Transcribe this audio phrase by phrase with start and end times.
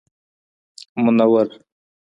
[1.03, 1.49] منور